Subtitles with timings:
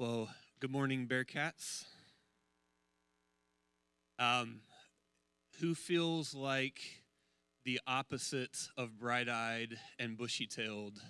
[0.00, 0.28] Well,
[0.60, 1.82] good morning, Bearcats.
[4.20, 4.60] Um,
[5.60, 6.78] who feels like
[7.64, 11.00] the opposite of bright-eyed and bushy-tailed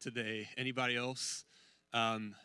[0.00, 0.48] today?
[0.56, 1.44] Anybody else?
[1.92, 2.36] Um,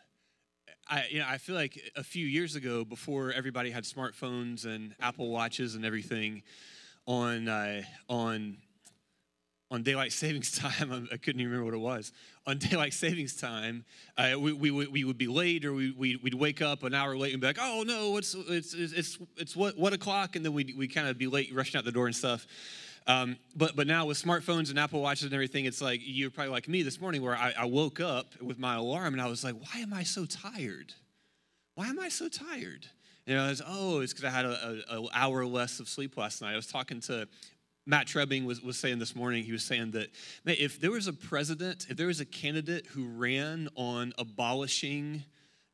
[0.86, 4.94] I, you know, I feel like a few years ago, before everybody had smartphones and
[5.00, 6.42] Apple watches and everything,
[7.06, 7.80] on uh,
[8.10, 8.58] on
[9.70, 12.12] on daylight savings time, I couldn't even remember what it was.
[12.46, 13.84] On daylight savings time,
[14.16, 17.16] uh, we, we, we would be late, or we, we, would wake up an hour
[17.16, 20.52] late and be like, "Oh no, it's it's it's it's what what o'clock?" And then
[20.52, 22.46] we we kind of be late, rushing out the door and stuff.
[23.06, 26.52] Um, but but now with smartphones and Apple watches and everything, it's like you're probably
[26.52, 29.42] like me this morning, where I, I woke up with my alarm and I was
[29.42, 30.94] like, "Why am I so tired?
[31.74, 32.86] Why am I so tired?"
[33.26, 36.52] You know, it's, oh, it's because I had an hour less of sleep last night.
[36.52, 37.26] I was talking to
[37.86, 40.08] Matt Trebing was, was saying this morning, he was saying that
[40.46, 45.24] if there was a president, if there was a candidate who ran on abolishing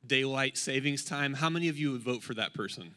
[0.06, 2.94] daylight savings time, how many of you would vote for that person?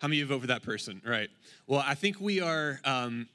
[0.00, 1.00] How many of you vote for that person?
[1.04, 1.30] Right.
[1.66, 3.28] Well, I think we are, um,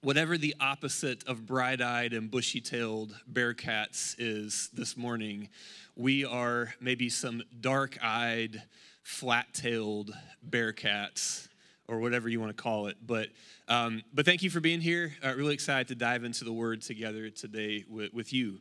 [0.00, 5.48] whatever the opposite of bright eyed and bushy tailed bearcats is this morning,
[5.94, 8.62] we are maybe some dark eyed,
[9.02, 10.12] flat tailed
[10.48, 11.48] bearcats
[11.88, 12.96] or whatever you want to call it.
[13.04, 13.28] But
[13.68, 15.12] um, but thank you for being here.
[15.24, 18.60] Uh, really excited to dive into the Word together today with, with you.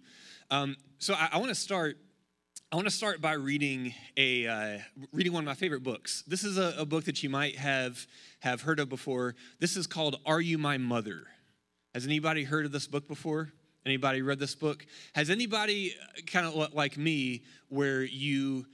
[0.51, 1.97] Um, so I, I want to start.
[2.71, 4.77] I want to start by reading a uh,
[5.13, 6.23] reading one of my favorite books.
[6.27, 8.05] This is a, a book that you might have
[8.39, 9.35] have heard of before.
[9.59, 11.23] This is called "Are You My Mother?"
[11.93, 13.53] Has anybody heard of this book before?
[13.85, 14.85] Anybody read this book?
[15.13, 18.65] Has anybody uh, kind of like me, where you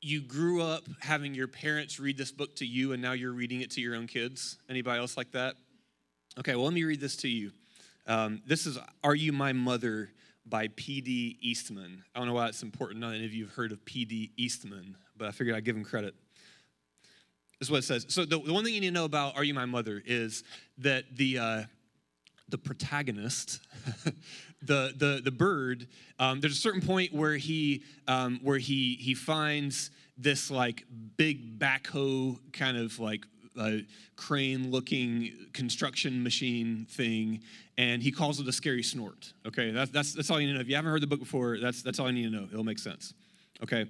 [0.00, 3.60] you grew up having your parents read this book to you and now you're reading
[3.60, 4.58] it to your own kids?
[4.68, 5.56] Anybody else like that?
[6.38, 7.52] Okay well let me read this to you.
[8.06, 10.10] Um, this is are you my mother
[10.46, 12.04] by pd eastman.
[12.14, 13.00] I don't know why it's important.
[13.00, 15.84] Not any of you have heard of pd eastman but i figured i'd give him
[15.84, 16.14] credit.
[17.58, 18.06] This is what it says.
[18.08, 20.44] So the, the one thing you need to know about are you my mother is
[20.78, 21.62] that the uh,
[22.48, 23.60] the protagonist
[24.62, 25.86] the the the bird,
[26.18, 30.84] um, there's a certain point where he um, where he he finds this like
[31.16, 33.24] big backhoe kind of like
[33.58, 33.78] uh,
[34.16, 37.40] crane looking construction machine thing
[37.76, 39.70] and he calls it a scary snort okay?
[39.70, 40.62] That's, that's, that's all you need to know.
[40.62, 42.48] If you haven't heard the book before that's, that's all you need to know.
[42.50, 43.14] It'll make sense
[43.62, 43.86] okay?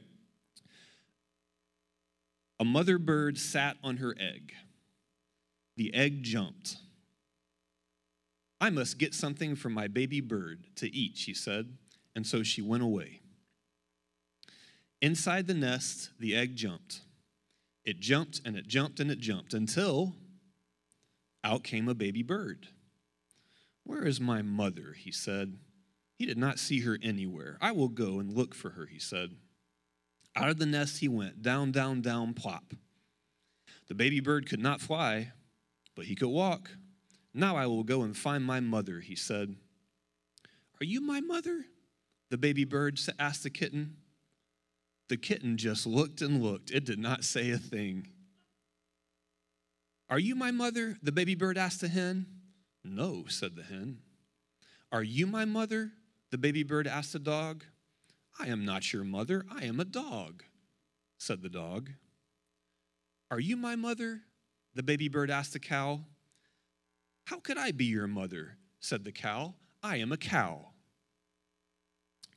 [2.61, 4.53] A mother bird sat on her egg.
[5.77, 6.77] The egg jumped
[8.61, 11.77] I must get something for my baby bird to eat, she said,
[12.15, 13.21] and so she went away.
[15.01, 17.03] Inside the nest, the egg jumped.
[17.85, 20.15] It jumped and it jumped and it jumped until
[21.45, 22.69] out came a baby bird.
[23.85, 24.95] Where is my mother?
[24.97, 25.57] He said.
[26.19, 27.57] He did not see her anywhere.
[27.61, 29.37] I will go and look for her, he said.
[30.35, 32.75] Out of the nest he went, down, down, down, plop.
[33.87, 35.33] The baby bird could not fly,
[35.95, 36.73] but he could walk.
[37.35, 39.57] Now I will go and find my mother, he said.
[40.81, 41.65] Are you my mother?
[42.31, 43.97] The baby bird asked the kitten.
[45.09, 46.71] The kitten just looked and looked.
[46.71, 48.09] It did not say a thing.
[50.11, 50.97] Are you my mother?
[51.03, 52.27] The baby bird asked the hen.
[52.85, 53.99] No, said the hen.
[54.91, 55.93] Are you my mother?
[56.31, 57.65] The baby bird asked the dog.
[58.39, 59.45] I am not your mother.
[59.51, 60.45] I am a dog,
[61.19, 61.91] said the dog.
[63.31, 64.21] Are you my mother?
[64.75, 66.01] The baby bird asked the cow.
[67.29, 68.57] How could I be your mother?
[68.81, 69.53] said the cow.
[69.83, 70.71] I am a cow.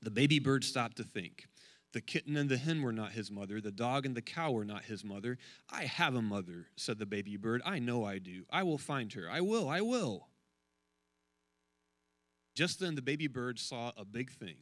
[0.01, 1.45] The baby bird stopped to think.
[1.93, 3.61] The kitten and the hen were not his mother.
[3.61, 5.37] The dog and the cow were not his mother.
[5.69, 7.61] I have a mother, said the baby bird.
[7.63, 8.43] I know I do.
[8.49, 9.29] I will find her.
[9.29, 9.69] I will.
[9.69, 10.27] I will.
[12.53, 14.57] Just then, the baby bird saw a big thing.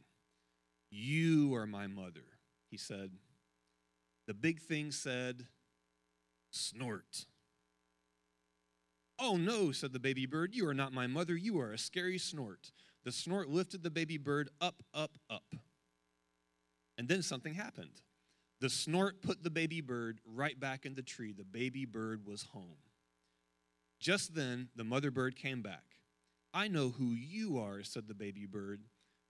[0.90, 2.38] You are my mother,
[2.70, 3.10] he said.
[4.28, 5.48] The big thing said,
[6.52, 7.26] Snort.
[9.20, 12.18] Oh no, said the baby bird, you are not my mother, you are a scary
[12.18, 12.72] snort.
[13.04, 15.54] The snort lifted the baby bird up, up, up.
[16.96, 18.00] And then something happened.
[18.60, 21.32] The snort put the baby bird right back in the tree.
[21.32, 22.76] The baby bird was home.
[24.00, 25.84] Just then, the mother bird came back.
[26.52, 28.82] I know who you are, said the baby bird.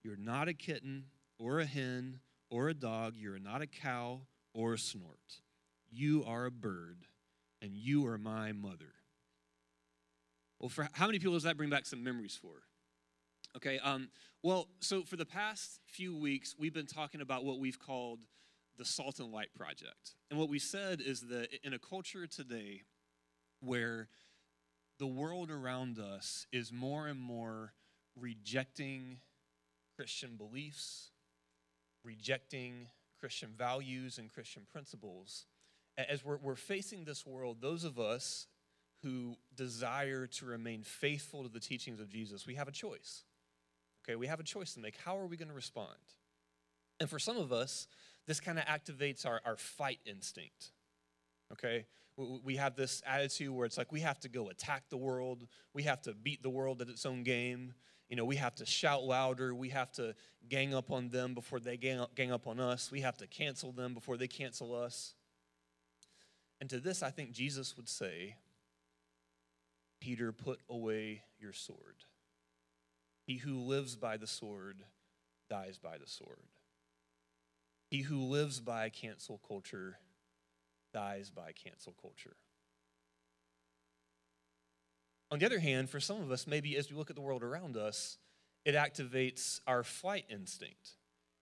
[0.03, 1.07] You're not a kitten
[1.39, 2.21] or a hen
[2.51, 3.15] or a dog.
[3.17, 4.23] You're not a cow
[4.55, 5.41] or a snort.
[5.91, 7.07] You are a bird,
[7.61, 8.95] and you are my mother.
[10.61, 12.53] Well, for how many people does that bring back some memories for?
[13.57, 14.11] Okay, um,
[14.43, 18.21] well, so for the past few weeks, we've been talking about what we've called
[18.77, 20.15] the Salt and Light Project.
[20.31, 22.83] And what we said is that in a culture today
[23.61, 24.09] where
[24.99, 27.73] the world around us is more and more
[28.15, 29.19] rejecting
[29.97, 31.11] Christian beliefs,
[32.05, 35.47] rejecting Christian values and Christian principles,
[35.97, 38.47] as we're, we're facing this world, those of us
[39.03, 43.25] who desire to remain faithful to the teachings of Jesus, we have a choice.
[44.05, 44.97] Okay, we have a choice to make.
[45.05, 45.97] How are we going to respond?
[46.99, 47.87] And for some of us,
[48.27, 50.73] this kind of activates our, our fight instinct.
[51.53, 51.87] Okay,
[52.17, 55.83] we have this attitude where it's like we have to go attack the world, we
[55.85, 57.75] have to beat the world at its own game.
[58.09, 60.15] You know, we have to shout louder, we have to
[60.49, 63.27] gang up on them before they gang up, gang up on us, we have to
[63.27, 65.15] cancel them before they cancel us.
[66.61, 68.37] And to this, I think Jesus would say,
[70.01, 72.05] Peter, put away your sword.
[73.27, 74.83] He who lives by the sword
[75.49, 76.49] dies by the sword.
[77.91, 79.99] He who lives by cancel culture
[80.93, 82.37] dies by cancel culture.
[85.31, 87.43] On the other hand, for some of us, maybe as we look at the world
[87.43, 88.19] around us,
[88.65, 90.97] it activates our flight instinct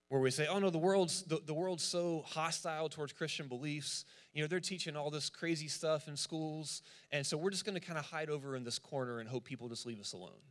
[0.09, 4.05] where we say, oh no, the world's, the, the world's so hostile towards Christian beliefs.
[4.33, 6.81] You know, they're teaching all this crazy stuff in schools.
[7.11, 9.45] And so we're just going to kind of hide over in this corner and hope
[9.45, 10.41] people just leave us alone.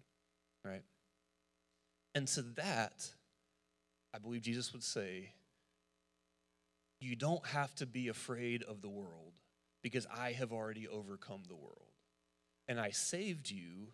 [0.65, 0.83] Right?
[2.15, 3.11] And to that,
[4.15, 5.33] I believe Jesus would say,
[7.01, 9.35] you don't have to be afraid of the world
[9.83, 11.93] because I have already overcome the world.
[12.67, 13.93] And I saved you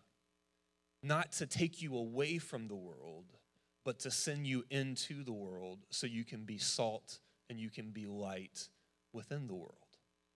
[1.01, 3.25] not to take you away from the world,
[3.85, 7.91] but to send you into the world so you can be salt and you can
[7.91, 8.67] be light
[9.13, 9.77] within the world.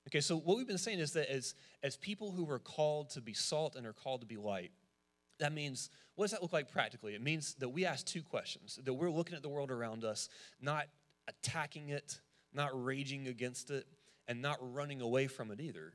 [0.07, 3.22] Okay, so what we've been saying is that as, as people who are called to
[3.22, 4.72] be salt and are called to be light,
[5.40, 7.16] that means, what does that look like practically?
[7.16, 10.30] It means that we ask two questions that we're looking at the world around us,
[10.62, 10.86] not
[11.28, 12.19] attacking it,
[12.54, 13.86] not raging against it,
[14.28, 15.94] and not running away from it either.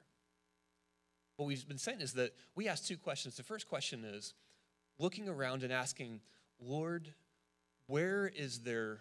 [1.36, 3.36] What we've been saying is that we ask two questions.
[3.36, 4.34] The first question is
[4.98, 6.20] looking around and asking,
[6.60, 7.12] Lord,
[7.86, 9.00] where is their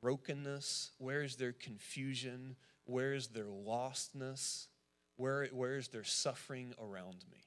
[0.00, 0.92] brokenness?
[0.98, 2.56] Where is their confusion?
[2.84, 4.68] Where is their lostness?
[5.16, 7.44] Where, where is their suffering around me?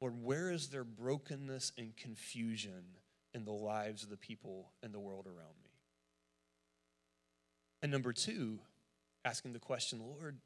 [0.00, 2.84] Lord, where is their brokenness and confusion
[3.34, 5.70] in the lives of the people in the world around me?
[7.82, 8.60] And number two,
[9.24, 10.38] asking the question, Lord,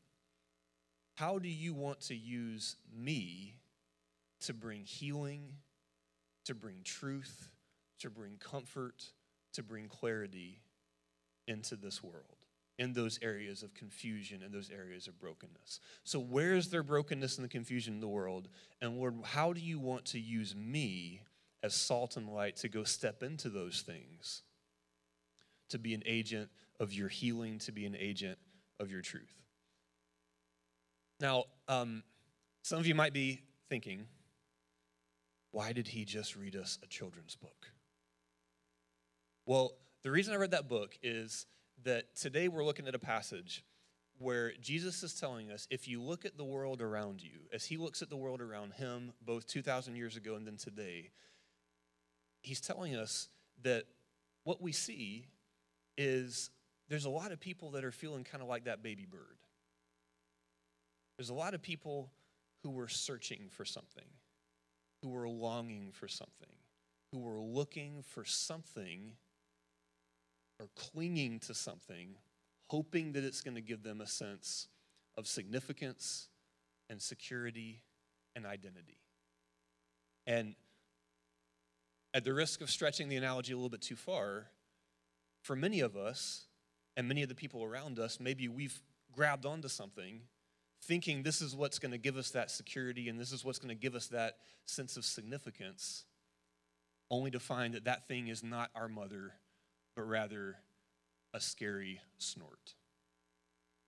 [1.14, 3.54] how do you want to use me
[4.40, 5.54] to bring healing,
[6.44, 7.50] to bring truth,
[8.00, 9.04] to bring comfort,
[9.54, 10.60] to bring clarity
[11.48, 12.46] into this world,
[12.78, 15.80] in those areas of confusion and those areas of brokenness.
[16.04, 18.48] So, where is there brokenness and the confusion in the world?
[18.80, 21.22] And Lord, how do you want to use me
[21.62, 24.42] as salt and light to go step into those things,
[25.70, 28.38] to be an agent of your healing, to be an agent
[28.78, 29.32] of your truth?
[31.18, 32.02] Now, um,
[32.62, 34.06] some of you might be thinking,
[35.52, 37.68] why did he just read us a children's book?
[39.46, 41.46] Well, the reason I read that book is
[41.84, 43.64] that today we're looking at a passage
[44.18, 47.76] where Jesus is telling us if you look at the world around you, as he
[47.76, 51.10] looks at the world around him, both 2,000 years ago and then today,
[52.42, 53.28] he's telling us
[53.62, 53.84] that
[54.42, 55.28] what we see
[55.96, 56.50] is
[56.88, 59.38] there's a lot of people that are feeling kind of like that baby bird.
[61.16, 62.10] There's a lot of people
[62.64, 64.08] who were searching for something,
[65.02, 66.48] who were longing for something,
[67.12, 69.12] who were looking for something
[70.60, 72.16] are clinging to something,
[72.68, 74.68] hoping that it's going to give them a sense
[75.16, 76.28] of significance
[76.88, 77.82] and security
[78.34, 78.98] and identity.
[80.26, 80.54] And
[82.14, 84.46] at the risk of stretching the analogy a little bit too far,
[85.42, 86.46] for many of us
[86.96, 88.80] and many of the people around us, maybe we've
[89.12, 90.22] grabbed onto something
[90.82, 93.74] thinking this is what's going to give us that security and this is what's going
[93.74, 96.04] to give us that sense of significance,
[97.10, 99.32] only to find that that thing is not our mother
[99.96, 100.56] but rather
[101.34, 102.74] a scary snort.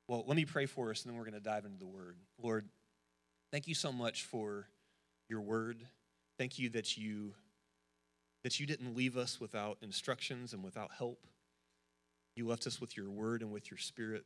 [0.09, 2.17] Well, let me pray for us, and then we're going to dive into the word.
[2.43, 2.67] Lord,
[3.53, 4.67] thank you so much for
[5.29, 5.85] your word.
[6.38, 7.35] Thank you that you
[8.45, 11.27] that you didn't leave us without instructions and without help.
[12.37, 14.25] You left us with your word and with your spirit.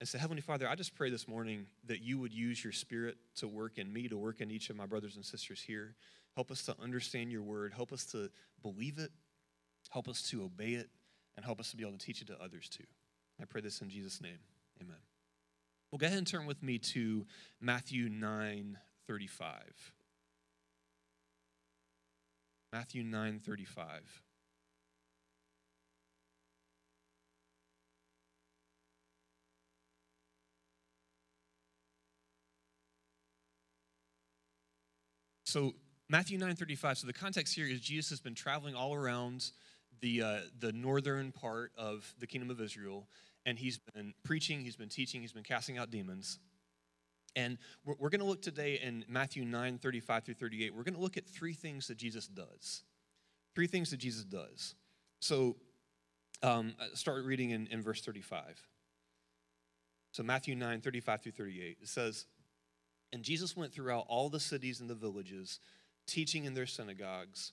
[0.00, 3.16] And so, Heavenly Father, I just pray this morning that you would use your spirit
[3.36, 5.94] to work in me, to work in each of my brothers and sisters here.
[6.34, 7.74] Help us to understand your word.
[7.74, 8.30] Help us to
[8.62, 9.12] believe it.
[9.90, 10.88] Help us to obey it
[11.36, 12.84] and help us to be able to teach it to others too.
[13.40, 14.38] I pray this in Jesus' name.
[14.80, 14.96] Amen.
[15.90, 17.26] Well, go ahead and turn with me to
[17.60, 19.92] Matthew 9 35.
[22.72, 24.22] Matthew 9 35.
[35.54, 35.72] So
[36.08, 36.98] Matthew 9:35.
[36.98, 39.52] So the context here is Jesus has been traveling all around
[40.00, 43.08] the, uh, the northern part of the kingdom of Israel.
[43.46, 46.38] and he's been preaching, he's been teaching, he's been casting out demons.
[47.36, 50.74] And we're, we're going to look today in Matthew 9 35 through 38.
[50.74, 52.82] We're going to look at three things that Jesus does.
[53.54, 54.74] Three things that Jesus does.
[55.20, 55.56] So
[56.42, 58.60] um, start reading in, in verse 35.
[60.12, 61.78] So Matthew 9 35 through 38.
[61.82, 62.26] It says,
[63.12, 65.60] And Jesus went throughout all the cities and the villages,
[66.06, 67.52] teaching in their synagogues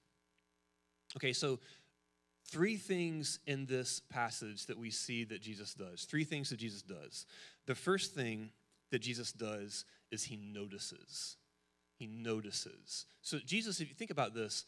[1.17, 1.59] Okay, so
[2.47, 6.03] three things in this passage that we see that Jesus does.
[6.03, 7.25] Three things that Jesus does.
[7.65, 8.51] The first thing
[8.91, 11.37] that Jesus does is he notices.
[11.97, 13.05] He notices.
[13.21, 14.65] So, Jesus, if you think about this,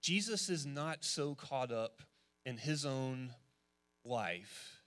[0.00, 2.02] Jesus is not so caught up
[2.44, 3.32] in his own
[4.04, 4.82] life,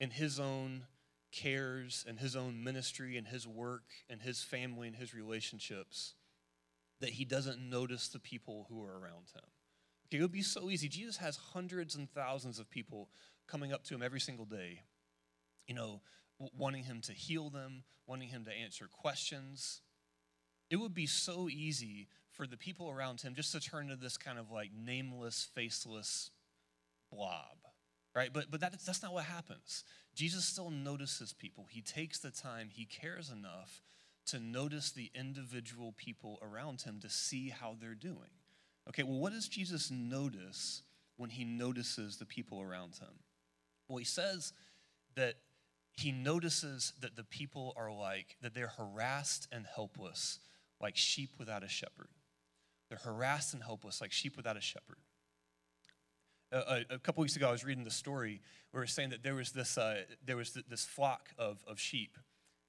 [0.00, 0.84] in his own
[1.32, 6.14] cares, and his own ministry, and his work, and his family, and his relationships
[7.00, 9.42] that he doesn't notice the people who are around him.
[10.18, 10.88] It would be so easy.
[10.88, 13.08] Jesus has hundreds and thousands of people
[13.46, 14.80] coming up to him every single day,
[15.66, 16.00] you know,
[16.56, 19.80] wanting him to heal them, wanting him to answer questions.
[20.70, 24.16] It would be so easy for the people around him just to turn into this
[24.16, 26.30] kind of like nameless, faceless
[27.12, 27.58] blob,
[28.14, 28.32] right?
[28.32, 29.84] But, but that, that's not what happens.
[30.14, 31.66] Jesus still notices people.
[31.70, 33.82] He takes the time, he cares enough
[34.26, 38.30] to notice the individual people around him to see how they're doing.
[38.88, 40.82] Okay, well, what does Jesus notice
[41.16, 43.20] when he notices the people around him?
[43.88, 44.52] Well, he says
[45.14, 45.34] that
[45.92, 50.38] he notices that the people are like, that they're harassed and helpless,
[50.80, 52.08] like sheep without a shepherd.
[52.88, 54.96] They're harassed and helpless, like sheep without a shepherd.
[56.50, 59.22] A, a, couple weeks ago, I was reading the story where it was saying that
[59.22, 62.18] there was this, uh, there was this flock of, of sheep.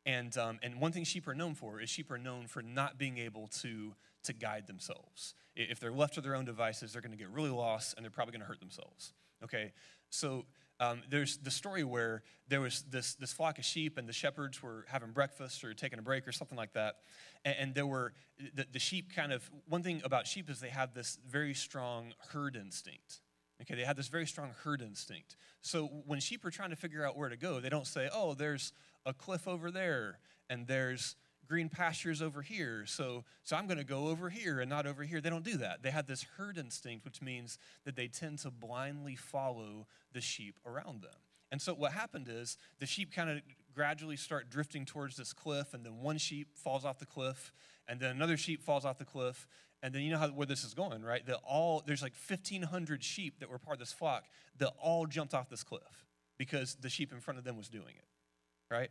[0.05, 2.97] And, um, and one thing sheep are known for is sheep are known for not
[2.97, 3.93] being able to,
[4.23, 5.35] to guide themselves.
[5.55, 8.11] If they're left to their own devices, they're going to get really lost and they're
[8.11, 9.13] probably going to hurt themselves.
[9.43, 9.73] Okay?
[10.09, 10.45] So
[10.79, 14.61] um, there's the story where there was this, this flock of sheep and the shepherds
[14.61, 16.97] were having breakfast or taking a break or something like that.
[17.45, 18.13] And, and there were,
[18.55, 22.13] the, the sheep kind of, one thing about sheep is they have this very strong
[22.29, 23.21] herd instinct.
[23.61, 25.35] Okay, they have this very strong herd instinct.
[25.61, 28.33] So when sheep are trying to figure out where to go, they don't say, oh,
[28.33, 28.73] there's
[29.05, 31.15] a cliff over there and there's
[31.47, 35.03] green pastures over here, so, so I'm going to go over here and not over
[35.03, 35.21] here.
[35.21, 35.83] They don't do that.
[35.83, 40.59] They have this herd instinct, which means that they tend to blindly follow the sheep
[40.65, 41.11] around them.
[41.51, 43.41] And so what happened is the sheep kind of
[43.75, 47.51] gradually start drifting towards this cliff, and then one sheep falls off the cliff,
[47.87, 49.47] and then another sheep falls off the cliff,
[49.81, 51.25] and then you know how, where this is going, right?
[51.25, 54.23] That all there's like 1,500 sheep that were part of this flock
[54.57, 56.07] that all jumped off this cliff
[56.37, 58.89] because the sheep in front of them was doing it, right?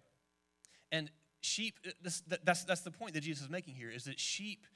[0.91, 1.11] And
[1.45, 4.67] sheep, uh, this, that's, that's the point that Jesus is making here, is that sheep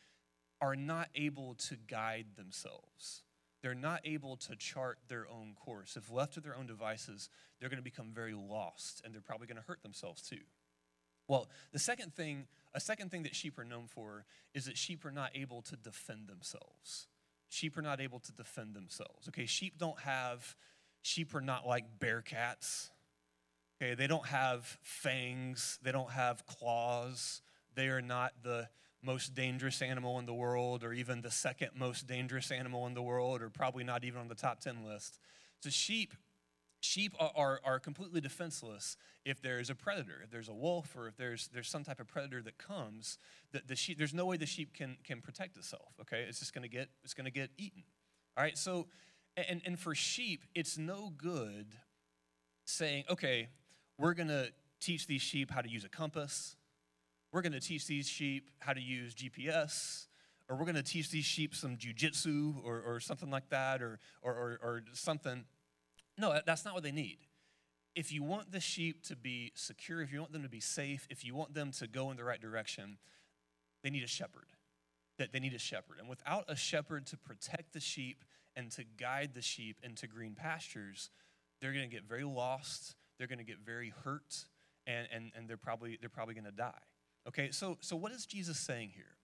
[0.61, 3.23] are not able to guide themselves.
[3.63, 5.97] They're not able to chart their own course.
[5.97, 9.47] If left to their own devices, they're going to become very lost and they're probably
[9.47, 10.43] going to hurt themselves too.
[11.29, 15.05] Well, the second thing, a second thing that sheep are known for is that sheep
[15.05, 17.09] are not able to defend themselves.
[17.49, 19.29] Sheep are not able to defend themselves.
[19.29, 20.55] Okay, sheep don't have,
[21.03, 22.91] sheep are not like bear cats
[23.81, 27.43] Okay, they don't have fangs, they don't have claws,
[27.75, 28.69] they are not the
[29.03, 33.03] most dangerous animal in the world, or even the second most dangerous animal in the
[33.03, 35.19] world, or probably not even on the top 10 list.
[35.61, 36.15] So, sheep.
[36.81, 41.09] Sheep are, are, are completely defenseless if there's a predator, if there's a wolf, or
[41.09, 43.19] if there's, there's some type of predator that comes.
[43.53, 45.95] The, the sheep, there's no way the sheep can, can protect itself.
[46.01, 47.83] Okay, it's just to get it's to get eaten.
[48.37, 48.87] All right, so
[49.37, 51.67] and and for sheep, it's no good
[52.67, 53.49] saying, okay,
[53.99, 54.51] we're going to
[54.81, 56.57] teach these sheep how to use a compass.
[57.33, 60.07] We're going to teach these sheep how to use GPS.
[60.49, 63.99] Or we're going to teach these sheep some jujitsu or, or something like that or,
[64.23, 65.45] or, or, or something.
[66.17, 67.19] No, that's not what they need.
[67.97, 71.07] If you want the sheep to be secure, if you want them to be safe,
[71.11, 72.99] if you want them to go in the right direction,
[73.83, 74.47] they need a shepherd.
[75.19, 75.97] That they need a shepherd.
[75.99, 78.25] And without a shepherd to protect the sheep
[78.55, 81.11] and to guide the sheep into green pastures,
[81.61, 84.45] they're going to get very lost they're going to get very hurt,
[84.87, 86.73] and, and, and they're probably, they're probably going to die.
[87.29, 89.17] Okay, so, so what is Jesus saying here?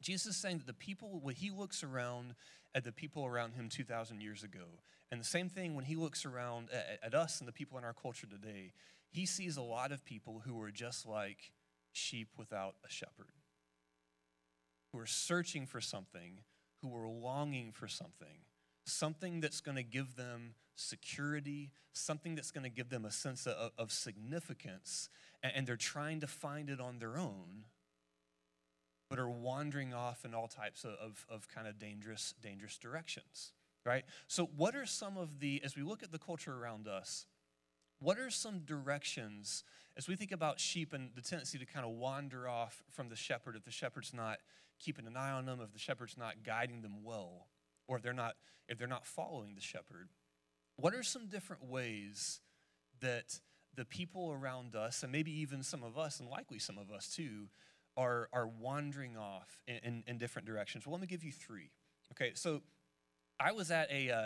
[0.00, 2.34] Jesus is saying that the people, when he looks around
[2.74, 6.24] at the people around him 2,000 years ago, and the same thing when he looks
[6.24, 8.72] around at, at us and the people in our culture today,
[9.10, 11.52] he sees a lot of people who are just like
[11.92, 13.34] sheep without a shepherd,
[14.90, 16.40] who are searching for something,
[16.80, 18.38] who are longing for something,
[18.84, 23.46] something that's going to give them security, something that's going to give them a sense
[23.46, 25.08] of, of significance,
[25.42, 27.64] and, they're trying to find it on their own
[29.12, 33.52] but are wandering off in all types of, of, of, kind of dangerous, dangerous directions,
[33.84, 34.04] right?
[34.26, 37.26] So, what are some of the, as we look at the culture around us,
[37.98, 39.64] what are some directions
[39.96, 43.16] as we think about sheep and the tendency to kind of wander off from the
[43.16, 44.38] shepherd if the shepherd's not
[44.80, 47.48] keeping an eye on them, if the shepherd's not guiding them well,
[47.88, 48.34] or if they're not,
[48.68, 50.08] if they're not following the shepherd?
[50.76, 52.40] What are some different ways
[53.00, 53.40] that
[53.74, 57.08] the people around us, and maybe even some of us, and likely some of us
[57.08, 57.48] too,
[57.96, 60.86] are, are wandering off in, in, in different directions.
[60.86, 61.70] Well, let me give you three.
[62.12, 62.62] Okay, so
[63.40, 64.22] I was at a, uh,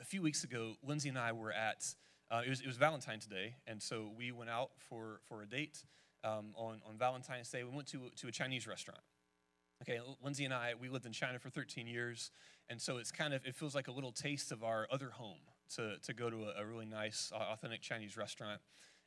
[0.00, 1.94] a few weeks ago, Lindsay and I were at,
[2.30, 5.46] uh, it, was, it was Valentine's Day, and so we went out for, for a
[5.46, 5.84] date
[6.24, 7.64] um, on, on Valentine's Day.
[7.64, 9.00] We went to, to a Chinese restaurant.
[9.82, 12.30] Okay, Lindsay and I, we lived in China for 13 years,
[12.68, 15.40] and so it's kind of, it feels like a little taste of our other home
[15.74, 18.60] to, to go to a, a really nice, authentic Chinese restaurant.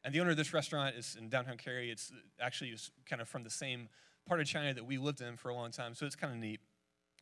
[0.03, 1.89] And the owner of this restaurant is in downtown Cary.
[1.89, 3.88] It's actually is kind of from the same
[4.27, 6.39] part of China that we lived in for a long time, so it's kind of
[6.39, 6.60] neat.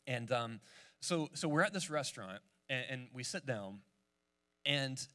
[0.08, 0.58] And um,
[1.00, 3.78] so, so we're at this restaurant, and, and we sit down,
[4.66, 5.06] and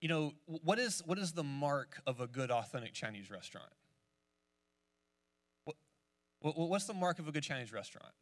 [0.00, 3.70] you know what is what is the mark of a good authentic Chinese restaurant?
[6.42, 8.12] What, what's the mark of a good Chinese restaurant?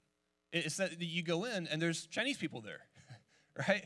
[0.53, 2.81] It's that you go in and there's Chinese people there,
[3.69, 3.85] right?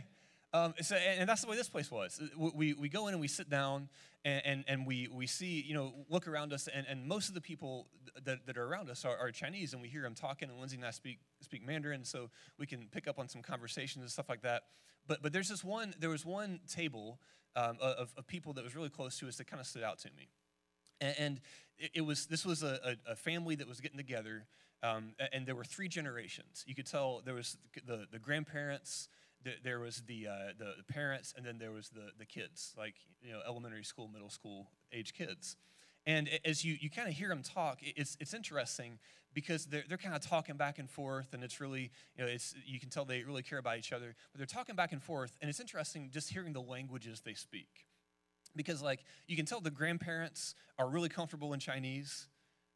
[0.53, 2.23] Um, so, and that's the way this place was.
[2.37, 3.89] We, we go in and we sit down
[4.25, 7.35] and, and, and we, we see, you know, look around us, and, and most of
[7.35, 7.89] the people
[8.25, 10.77] that, that are around us are, are Chinese, and we hear them talking, and Lindsay
[10.77, 14.29] and I speak, speak Mandarin, so we can pick up on some conversations and stuff
[14.29, 14.63] like that.
[15.09, 17.19] But, but there's this one, there was one table
[17.57, 19.99] um, of, of people that was really close to us that kind of stood out
[20.01, 20.29] to me.
[21.05, 21.41] And, and
[21.79, 24.47] it, it, was, this was a, a, family that was getting together,
[24.83, 26.65] um, and there were three generations.
[26.67, 29.09] You could tell there was the, the grandparents,
[29.63, 32.95] there was the, uh, the, the parents, and then there was the the kids, like
[33.23, 35.57] you know elementary school, middle school age kids.
[36.07, 38.99] And as you, you kind of hear them talk, it's, it's interesting
[39.33, 42.55] because they're, they're kind of talking back and forth, and it's really, you know, it's,
[42.67, 45.37] you can tell they really care about each other, but they're talking back and forth,
[45.41, 47.87] and it's interesting just hearing the languages they speak.
[48.57, 52.29] Because, like, you can tell the grandparents are really comfortable in Chinese,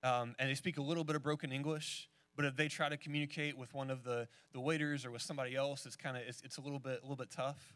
[0.02, 2.96] um, and they speak a little bit of broken English, but if they try to
[2.96, 6.40] communicate with one of the, the waiters or with somebody else, it's kind of it's,
[6.44, 7.74] it's, a little bit a little bit tough.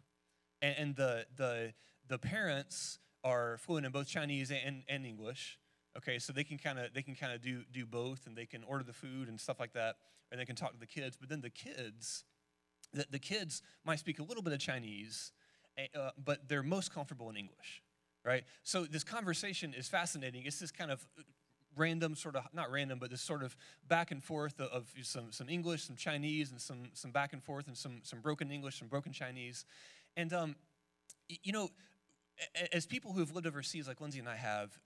[0.63, 1.73] And, and, the the
[2.07, 5.59] the parents are fluent in both Chinese and, and English.
[5.99, 8.47] Okay, so they can kind of they can kind of do do both, and they
[8.47, 9.97] can order the food and stuff like that,
[10.31, 11.17] and they can talk to the kids.
[11.19, 12.25] But then the kids,
[12.93, 15.33] the, the kids might speak a little bit of Chinese,
[15.77, 17.83] eh, uh, but they're most comfortable in English
[18.25, 18.45] right?
[18.63, 20.45] So this conversation is fascinating.
[20.45, 21.07] It's this kind of
[21.77, 23.57] random sort of not random but this sort of
[23.89, 27.67] back and forth of, some, some english some chinese and some, some back and forth
[27.67, 29.65] and some, some broken english some broken chinese
[30.17, 30.55] and um,
[31.43, 31.71] you know
[32.73, 34.79] as people who have lived overseas like lindsay and i have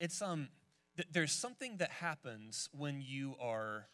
[0.00, 0.48] it's um
[1.12, 3.86] there's something that happens when you are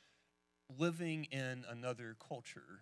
[0.79, 2.81] living in another culture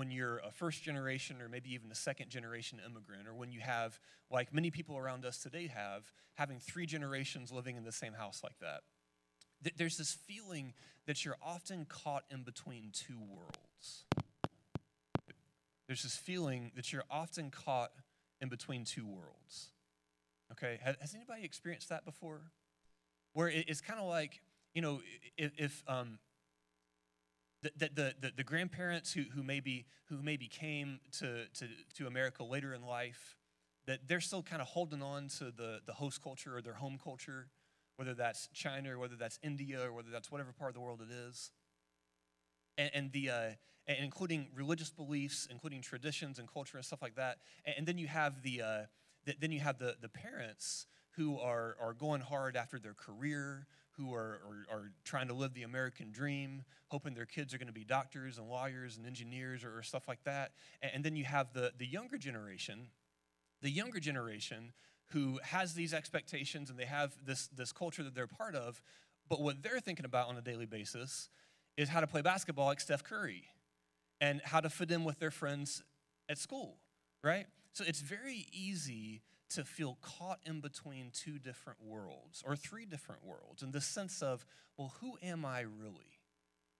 [0.00, 3.60] when you're a first generation or maybe even a second generation immigrant, or when you
[3.60, 8.14] have, like many people around us today have, having three generations living in the same
[8.14, 8.80] house like that.
[9.76, 10.72] There's this feeling
[11.06, 14.06] that you're often caught in between two worlds.
[15.86, 17.90] There's this feeling that you're often caught
[18.40, 19.68] in between two worlds.
[20.52, 22.40] Okay, has anybody experienced that before?
[23.34, 24.40] Where it's kind of like,
[24.72, 25.02] you know,
[25.36, 25.84] if, if
[27.62, 32.42] the, the, the, the, grandparents who, who, maybe, who maybe came to, to, to America
[32.42, 33.36] later in life,
[33.86, 36.98] that they're still kind of holding on to the, the host culture or their home
[37.02, 37.48] culture,
[37.96, 41.02] whether that's China or whether that's India or whether that's whatever part of the world
[41.02, 41.50] it is.
[42.78, 43.50] And, and the, uh,
[43.86, 47.38] and including religious beliefs, including traditions and culture and stuff like that.
[47.64, 48.78] And, and then you have the, uh,
[49.26, 53.66] the, then you have the, the parents who are, are going hard after their career,
[54.00, 57.66] who are, are, are, trying to live the American dream, hoping their kids are going
[57.66, 60.52] to be doctors and lawyers and engineers or, or stuff like that.
[60.80, 62.88] And, and, then you have the, the younger generation,
[63.62, 64.72] the younger generation
[65.12, 68.80] who has these expectations and they have this, this culture that they're part of,
[69.28, 71.28] but what they're thinking about on a daily basis
[71.76, 73.44] is how to play basketball like Steph Curry
[74.20, 75.82] and how to fit in with their friends
[76.28, 76.76] at school,
[77.22, 77.46] right?
[77.72, 83.24] So it's very easy to feel caught in between two different worlds or three different
[83.24, 84.44] worlds in the sense of,
[84.76, 86.20] well, who am I really?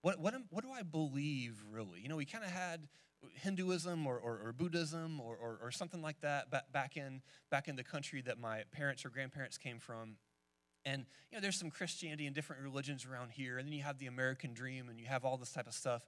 [0.03, 2.01] What, what, am, what do I believe really?
[2.01, 2.89] You know, we kind of had
[3.35, 7.69] Hinduism or, or, or Buddhism or, or, or, something like that back, back, in, back
[7.69, 10.17] in the country that my parents or grandparents came from.
[10.87, 13.59] And, you know, there's some Christianity and different religions around here.
[13.59, 16.07] And then you have the American dream and you have all this type of stuff.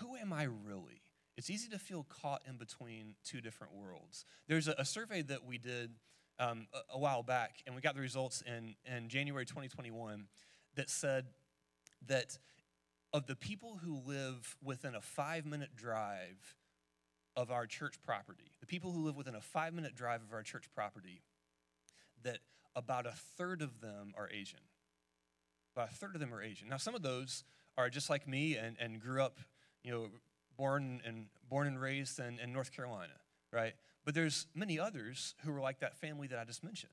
[0.00, 1.02] Who am I really?
[1.36, 4.24] It's easy to feel caught in between two different worlds.
[4.48, 5.90] There's a, a survey that we did
[6.38, 10.26] um, a, a, while back, and we got the results in, in January 2021
[10.76, 11.26] that said
[12.06, 12.38] that
[13.12, 16.56] of the people who live within a five minute drive
[17.36, 20.42] of our church property, the people who live within a five minute drive of our
[20.42, 21.22] church property,
[22.22, 22.38] that
[22.74, 24.60] about a third of them are Asian.
[25.74, 26.68] About a third of them are Asian.
[26.68, 27.44] Now, some of those
[27.76, 29.38] are just like me and, and grew up,
[29.82, 30.08] you know,
[30.56, 33.14] born and born and raised in, in North Carolina,
[33.52, 33.74] right?
[34.04, 36.92] But there's many others who are like that family that I just mentioned,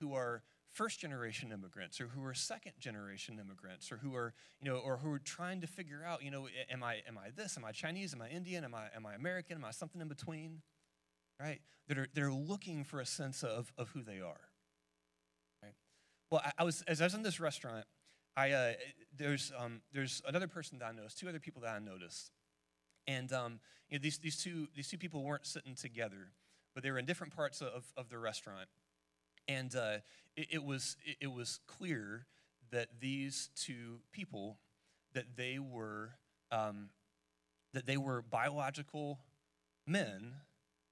[0.00, 0.42] who are
[0.72, 4.98] first generation immigrants or who are second generation immigrants or who are you know or
[4.98, 7.56] who are trying to figure out you know am i am i this?
[7.56, 8.14] Am i chinese?
[8.14, 8.64] Am i indian?
[8.64, 9.56] Am i am i american?
[9.56, 10.62] Am i something in between?
[11.40, 11.60] Right?
[11.88, 14.40] That are they're looking for a sense of of who they are.
[15.62, 15.74] Right?
[16.30, 17.84] Well i, I was as i was in this restaurant
[18.36, 18.72] i uh,
[19.16, 22.30] there's um, there's another person that i noticed two other people that i noticed
[23.06, 26.32] and um, you know, these, these, two, these two people weren't sitting together
[26.72, 28.68] but they were in different parts of, of the restaurant
[29.48, 29.96] and uh,
[30.36, 32.26] it, it, was, it, it was clear
[32.70, 34.58] that these two people,
[35.12, 36.10] that they were,
[36.52, 36.90] um,
[37.74, 39.18] that they were biological
[39.86, 40.34] men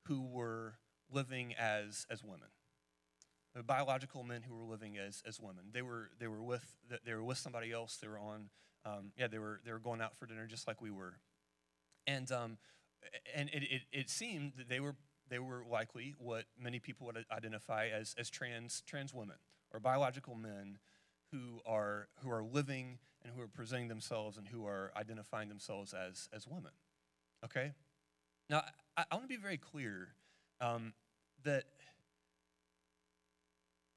[0.06, 0.74] who were
[1.12, 2.48] living as, as women.
[3.66, 5.64] biological men who were living as, as women.
[5.72, 6.64] They were, they, were with,
[7.04, 7.96] they were with somebody else.
[7.96, 8.50] They were on,
[8.84, 11.14] um, yeah, they were, they were going out for dinner just like we were.
[12.08, 12.58] And, um,
[13.32, 14.96] and it, it, it seemed that they were
[15.28, 19.36] they were likely what many people would identify as, as trans, trans women
[19.72, 20.78] or biological men
[21.32, 25.92] who are, who are living and who are presenting themselves and who are identifying themselves
[25.92, 26.72] as, as women.
[27.44, 27.72] Okay?
[28.48, 28.62] Now,
[28.96, 30.08] I, I want to be very clear
[30.60, 30.94] um,
[31.44, 31.64] that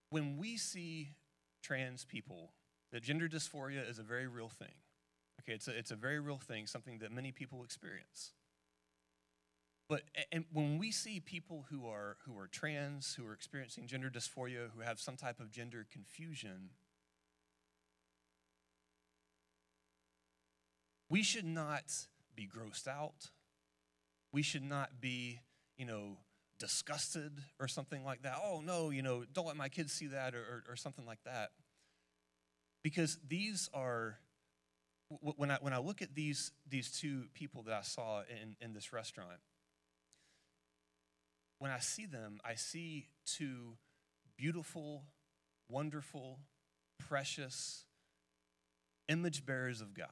[0.09, 1.11] when we see
[1.63, 2.51] trans people,
[2.91, 4.73] that gender dysphoria is a very real thing.
[5.41, 8.33] Okay, it's a, it's a very real thing, something that many people experience.
[9.89, 14.09] But and when we see people who are who are trans, who are experiencing gender
[14.09, 16.69] dysphoria, who have some type of gender confusion,
[21.09, 21.83] we should not
[22.35, 23.31] be grossed out.
[24.31, 25.41] We should not be,
[25.75, 26.19] you know,
[26.57, 28.37] disgusted or something like that.
[28.41, 31.23] Oh no, you know, don't let my kids see that or, or, or something like
[31.25, 31.49] that.
[32.81, 34.19] Because these are
[35.19, 38.73] when I when I look at these these two people that I saw in, in
[38.73, 39.39] this restaurant,
[41.59, 43.77] when I see them, I see two
[44.37, 45.03] beautiful,
[45.69, 46.39] wonderful,
[46.97, 47.85] precious
[49.07, 50.07] image bearers of God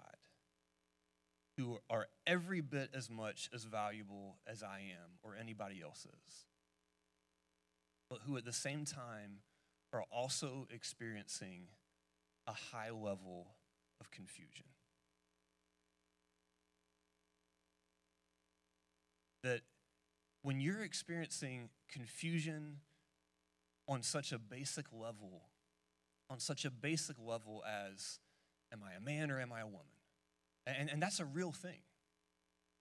[1.57, 6.45] who are every bit as much as valuable as I am or anybody else is,
[8.09, 9.39] but who at the same time
[9.91, 11.67] are also experiencing
[12.47, 13.47] a high level
[13.99, 14.65] of confusion.
[19.43, 19.61] That
[20.41, 22.77] when you're experiencing confusion
[23.87, 25.43] on such a basic level,
[26.29, 28.19] on such a basic level as,
[28.71, 29.81] am I a man or am I a woman?
[30.65, 31.79] And, and that's a real thing.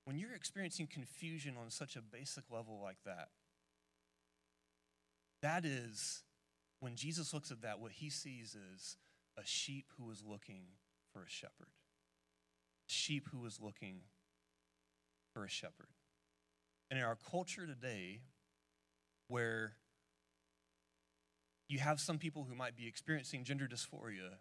[0.04, 3.28] When you're experiencing confusion on such a basic level like that,
[5.42, 6.22] that is,
[6.80, 8.96] when Jesus looks at that, what he sees is
[9.36, 10.62] a sheep who is looking
[11.12, 11.68] for a shepherd.
[12.86, 14.00] Sheep who is looking
[15.32, 15.88] for a shepherd.
[16.90, 18.20] And in our culture today,
[19.29, 19.74] where
[21.68, 24.38] you have some people who might be experiencing gender dysphoria,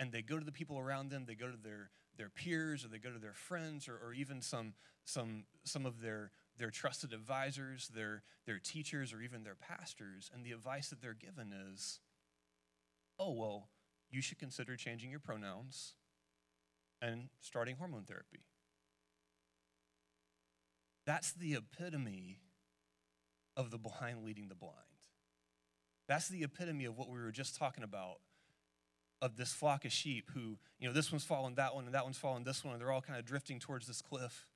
[0.00, 2.88] and they go to the people around them, they go to their, their peers, or
[2.88, 4.72] they go to their friends, or, or even some,
[5.04, 10.44] some, some of their, their trusted advisors, their, their teachers, or even their pastors, and
[10.44, 12.00] the advice that they're given is,
[13.18, 13.68] oh, well,
[14.10, 15.94] you should consider changing your pronouns
[17.02, 18.46] and starting hormone therapy.
[21.06, 22.40] That's the epitome
[23.56, 24.74] of the blind leading the blind.
[26.08, 28.16] That's the epitome of what we were just talking about
[29.22, 32.04] of this flock of sheep who, you know, this one's following that one and that
[32.04, 34.46] one's following this one, and they're all kind of drifting towards this cliff.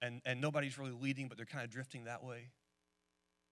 [0.00, 2.50] And, and nobody's really leading, but they're kind of drifting that way.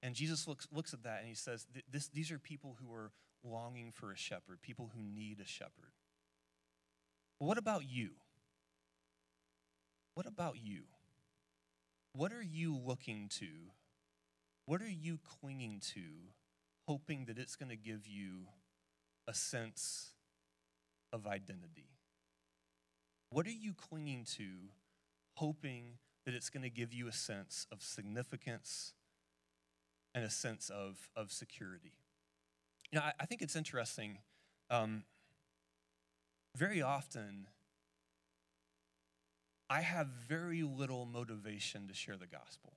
[0.03, 3.11] And Jesus looks, looks at that and he says, this, These are people who are
[3.43, 5.93] longing for a shepherd, people who need a shepherd.
[7.41, 8.11] But what about you?
[10.15, 10.83] What about you?
[12.17, 13.49] What are you looking to?
[14.67, 16.01] What are you clinging to,
[16.87, 18.47] hoping that it's going to give you
[19.27, 20.13] a sense
[21.13, 21.91] of identity?
[23.31, 24.45] What are you clinging to,
[25.35, 28.95] hoping that it's going to give you a sense of significance
[30.15, 31.95] and a sense of, of security?
[32.93, 34.19] You know, I, I think it's interesting.
[34.71, 35.03] Um,
[36.57, 37.49] very often,
[39.69, 42.75] I have very little motivation to share the gospel.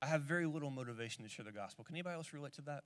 [0.00, 1.84] I have very little motivation to share the gospel.
[1.84, 2.84] Can anybody else relate to that?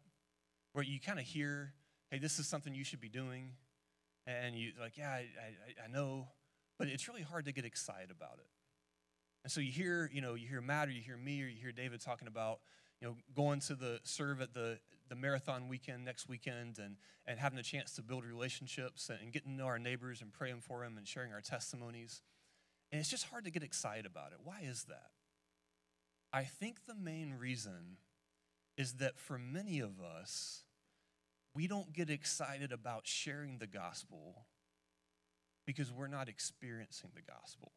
[0.72, 1.72] Where you kind of hear,
[2.10, 3.50] hey, this is something you should be doing,
[4.26, 6.28] and you like, yeah, I, I, I know,
[6.78, 8.46] but it's really hard to get excited about it.
[9.42, 11.60] And so you hear, you know, you hear Matt or you hear me or you
[11.60, 12.60] hear David talking about,
[13.00, 14.78] you know, going to the serve at the
[15.10, 19.50] the marathon weekend next weekend and, and having a chance to build relationships and, getting
[19.50, 22.22] to know our neighbors and praying for them and sharing our testimonies.
[22.92, 24.38] And it's just hard to get excited about it.
[24.44, 25.10] Why is that?
[26.32, 27.96] I think the main reason
[28.76, 30.62] is that for many of us,
[31.56, 34.46] we don't get excited about sharing the gospel
[35.66, 37.72] because we're not experiencing the gospel.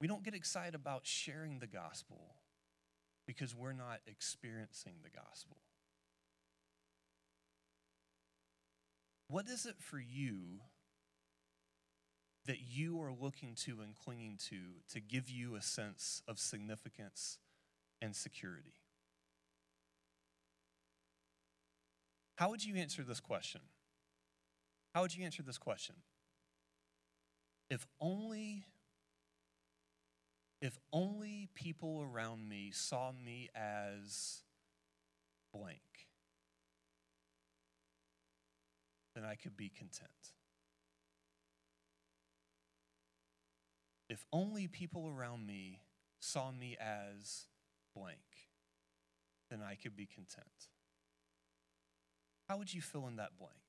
[0.00, 2.36] We don't get excited about sharing the gospel
[3.28, 5.58] because we're not experiencing the gospel.
[9.28, 10.62] What is it for you
[12.46, 14.56] that you are looking to and clinging to
[14.94, 17.36] to give you a sense of significance
[18.00, 18.80] and security?
[22.36, 23.60] How would you answer this question?
[24.94, 25.96] How would you answer this question?
[27.68, 28.64] If only
[30.60, 34.42] if only people around me saw me as
[35.52, 36.08] blank,
[39.14, 40.10] then I could be content.
[44.08, 45.80] If only people around me
[46.18, 47.46] saw me as
[47.94, 48.18] blank,
[49.50, 50.68] then I could be content.
[52.48, 53.67] How would you fill in that blank?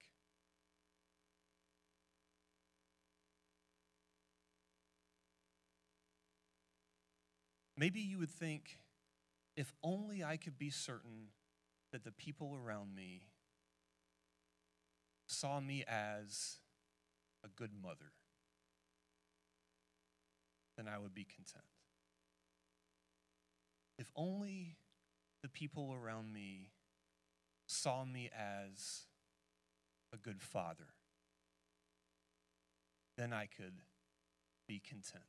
[7.79, 8.77] Maybe you would think,
[9.55, 11.29] if only I could be certain
[11.93, 13.21] that the people around me
[15.27, 16.57] saw me as
[17.41, 18.11] a good mother,
[20.75, 21.63] then I would be content.
[23.97, 24.75] If only
[25.41, 26.71] the people around me
[27.65, 29.03] saw me as
[30.11, 30.87] a good father,
[33.17, 33.83] then I could
[34.67, 35.23] be content.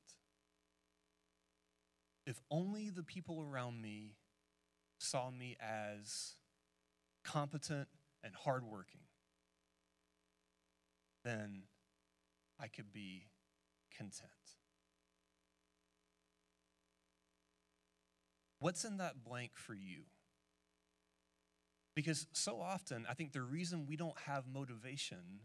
[2.31, 4.15] If only the people around me
[5.01, 6.37] saw me as
[7.25, 7.89] competent
[8.23, 9.01] and hardworking,
[11.25, 11.63] then
[12.61, 13.25] I could be
[13.93, 14.31] content.
[18.61, 20.03] What's in that blank for you?
[21.97, 25.41] Because so often, I think the reason we don't have motivation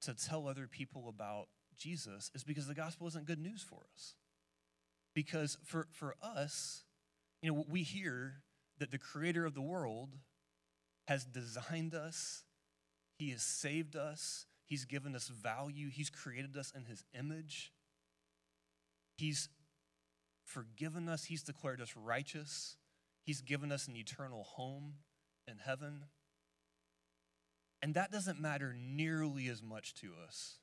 [0.00, 4.14] to tell other people about Jesus is because the gospel isn't good news for us.
[5.14, 6.84] Because for, for us,
[7.42, 8.42] you know, we hear
[8.78, 10.16] that the creator of the world
[11.08, 12.44] has designed us,
[13.18, 17.72] he has saved us, he's given us value, he's created us in his image,
[19.16, 19.48] he's
[20.44, 22.76] forgiven us, he's declared us righteous,
[23.24, 24.94] he's given us an eternal home
[25.46, 26.04] in heaven.
[27.82, 30.58] And that doesn't matter nearly as much to us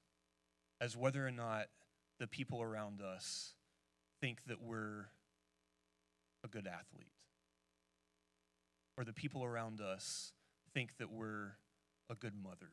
[0.79, 1.67] as whether or not
[2.19, 3.53] the people around us
[4.21, 5.07] think that we're
[6.43, 7.11] a good athlete,
[8.97, 10.33] or the people around us
[10.73, 11.57] think that we're
[12.09, 12.71] a good mother,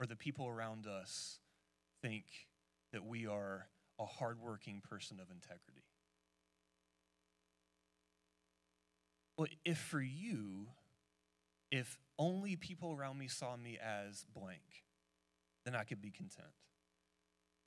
[0.00, 1.38] or the people around us
[2.02, 2.24] think
[2.92, 3.68] that we are
[3.98, 5.84] a hardworking person of integrity.
[9.36, 10.68] Well, if for you,
[11.70, 14.84] if only people around me saw me as blank,
[15.64, 16.52] then I could be content.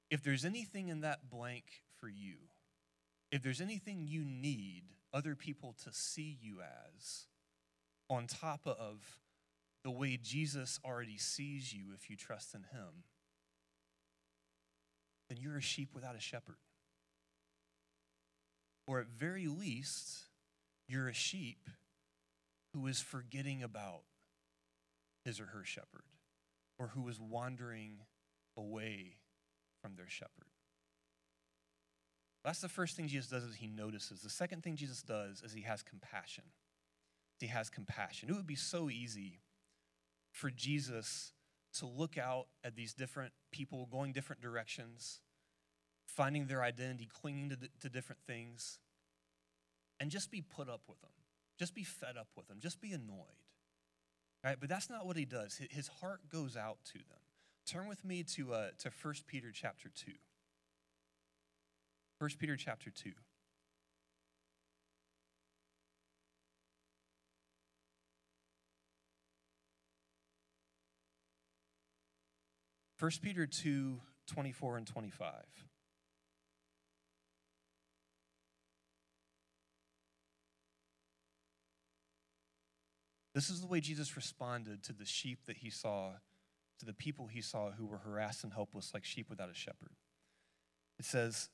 [0.10, 1.66] If there's anything in that blank
[2.00, 2.36] for you,
[3.32, 7.28] if there's anything you need other people to see you as,
[8.10, 9.20] on top of
[9.84, 13.04] the way Jesus already sees you if you trust in Him,
[15.30, 16.58] then you're a sheep without a shepherd.
[18.86, 20.20] Or at very least,
[20.88, 21.70] you're a sheep
[22.74, 24.04] who is forgetting about
[25.26, 26.06] his or her shepherd,
[26.80, 28.00] or who is wandering
[28.56, 29.18] away
[29.82, 30.48] from their shepherd.
[32.48, 34.22] That's the first thing Jesus does is he notices.
[34.22, 36.46] The second thing Jesus does is he has compassion.
[37.42, 38.30] He has compassion.
[38.30, 39.42] It would be so easy
[40.32, 41.34] for Jesus
[41.80, 45.20] to look out at these different people going different directions,
[46.06, 48.80] finding their identity, clinging to, to different things,
[50.00, 51.12] and just be put up with them,
[51.60, 53.44] just be fed up with them, just be annoyed.
[54.42, 54.56] Right?
[54.58, 55.60] But that's not what he does.
[55.70, 57.20] His heart goes out to them
[57.68, 60.14] turn with me to, uh, to 1 Peter chapter 2.
[62.20, 63.12] 1 Peter chapter 2.
[72.98, 75.32] First Peter 2, 24 and 25.
[83.36, 86.14] This is the way Jesus responded to the sheep that he saw,
[86.80, 89.92] to the people he saw who were harassed and helpless like sheep without a shepherd.
[90.98, 91.50] It says,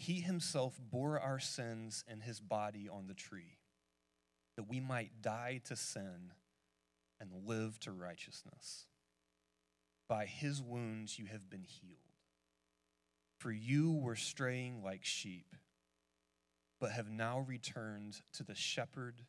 [0.00, 3.58] He himself bore our sins in his body on the tree,
[4.56, 6.32] that we might die to sin
[7.20, 8.86] and live to righteousness.
[10.08, 11.98] By his wounds you have been healed.
[13.36, 15.54] For you were straying like sheep,
[16.80, 19.20] but have now returned to the shepherd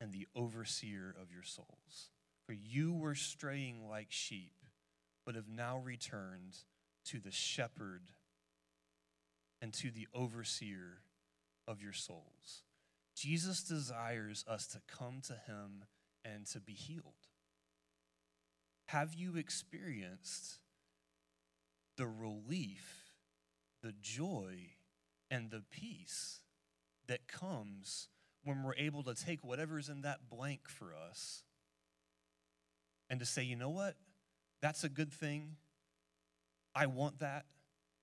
[0.00, 2.10] and the overseer of your souls.
[2.46, 4.56] For you were straying like sheep,
[5.24, 6.56] but have now returned
[7.04, 8.10] to the shepherd
[9.62, 10.98] and to the overseer
[11.68, 12.64] of your souls.
[13.14, 15.84] Jesus desires us to come to him
[16.24, 17.28] and to be healed.
[18.86, 20.58] Have you experienced
[21.96, 23.12] the relief,
[23.82, 24.72] the joy,
[25.30, 26.40] and the peace
[27.06, 28.08] that comes
[28.44, 31.44] when we're able to take whatever's in that blank for us
[33.08, 33.94] and to say, you know what?
[34.60, 35.56] That's a good thing.
[36.74, 37.44] I want that.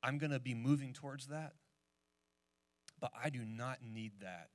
[0.03, 1.53] I'm going to be moving towards that.
[2.99, 4.49] But I do not need that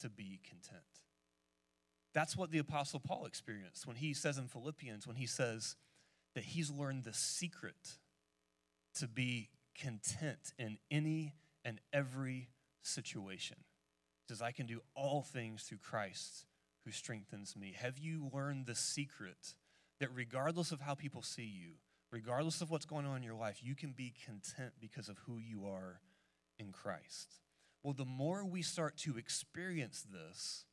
[0.00, 0.82] to be content.
[2.14, 5.76] That's what the Apostle Paul experienced when he says in Philippians, when he says
[6.34, 7.98] that he's learned the secret
[8.94, 12.48] to be content in any and every
[12.82, 13.56] situation
[14.28, 16.46] says, I can do all things through Christ
[16.84, 17.74] who strengthens me.
[17.78, 19.54] Have you learned the secret
[20.00, 21.72] that regardless of how people see you,
[22.12, 25.38] regardless of what's going on in your life, you can be content because of who
[25.38, 26.00] you are
[26.58, 27.40] in Christ?
[27.82, 30.66] Well, the more we start to experience this,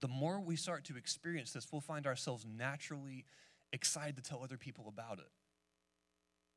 [0.00, 3.26] the more we start to experience this, we'll find ourselves naturally
[3.72, 5.30] excited to tell other people about it.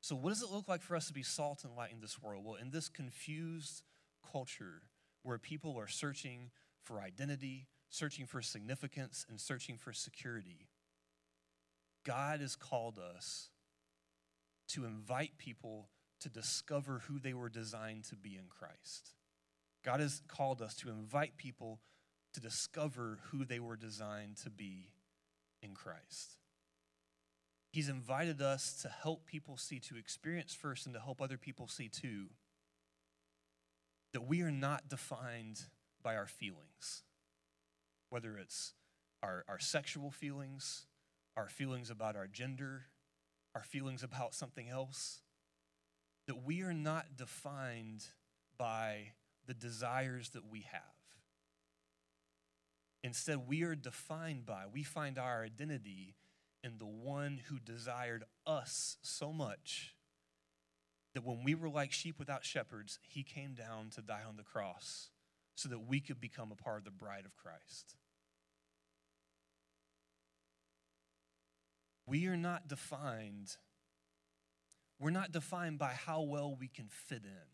[0.00, 2.20] So, what does it look like for us to be salt and light in this
[2.20, 2.44] world?
[2.44, 3.82] Well, in this confused
[4.32, 4.82] culture,
[5.22, 6.50] where people are searching
[6.82, 10.68] for identity, searching for significance, and searching for security.
[12.04, 13.50] God has called us
[14.68, 15.88] to invite people
[16.20, 19.10] to discover who they were designed to be in Christ.
[19.84, 21.80] God has called us to invite people
[22.34, 24.90] to discover who they were designed to be
[25.62, 26.38] in Christ.
[27.72, 31.68] He's invited us to help people see, to experience first, and to help other people
[31.68, 32.26] see too
[34.12, 35.60] that we are not defined
[36.02, 37.02] by our feelings,
[38.08, 38.72] whether it's
[39.22, 40.86] our, our sexual feelings,
[41.36, 42.86] our feelings about our gender,
[43.56, 45.22] our feelings about something else,
[46.26, 48.04] that we are not defined
[48.58, 49.12] by
[49.46, 50.82] the desires that we have.
[53.02, 56.16] Instead, we are defined by, we find our identity
[56.62, 59.94] in the one who desired us so much
[61.14, 64.42] that when we were like sheep without shepherds, he came down to die on the
[64.42, 65.08] cross
[65.54, 67.96] so that we could become a part of the bride of Christ.
[72.06, 73.56] We are not defined,
[74.98, 77.48] we're not defined by how well we can fit in.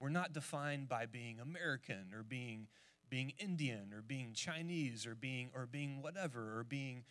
[0.00, 2.68] We're not defined by being American or being,
[3.10, 7.04] being Indian or being Chinese or being, or being whatever or being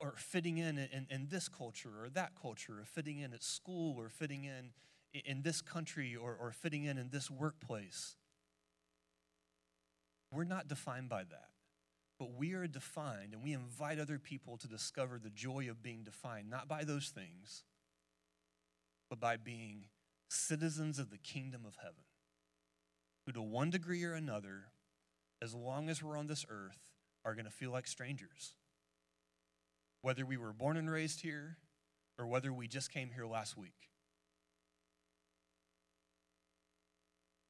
[0.00, 3.98] or fitting in, in in this culture or that culture, or fitting in at school,
[3.98, 4.70] or fitting in
[5.24, 8.16] in this country, or, or fitting in in this workplace.
[10.30, 11.48] We're not defined by that,
[12.18, 16.02] but we are defined, and we invite other people to discover the joy of being
[16.04, 17.64] defined, not by those things,
[19.10, 19.86] but by being
[20.28, 22.04] citizens of the kingdom of heaven,
[23.24, 24.64] who, to one degree or another,
[25.42, 26.78] as long as we're on this earth,
[27.24, 28.54] are going to feel like strangers
[30.06, 31.56] whether we were born and raised here
[32.16, 33.90] or whether we just came here last week.